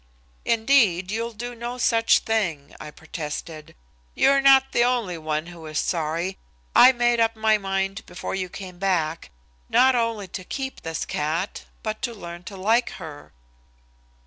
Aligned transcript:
"Indeed, 0.45 1.11
you'll 1.11 1.31
do 1.33 1.53
no 1.53 1.77
such 1.77 2.17
thing," 2.21 2.73
I 2.79 2.89
protested. 2.89 3.75
"You're 4.15 4.41
not 4.41 4.71
the 4.71 4.83
only 4.83 5.15
one 5.19 5.45
who 5.45 5.63
is 5.67 5.77
sorry, 5.77 6.39
I 6.75 6.91
made 6.91 7.19
up 7.19 7.35
my 7.35 7.59
mind 7.59 8.07
before 8.07 8.33
you 8.33 8.49
came 8.49 8.79
back 8.79 9.29
not 9.69 9.93
only 9.93 10.27
to 10.29 10.43
keep 10.43 10.81
this 10.81 11.05
cat, 11.05 11.65
but 11.83 12.01
to 12.01 12.15
learn 12.15 12.41
to 12.45 12.57
like 12.57 12.89
her." 12.93 13.31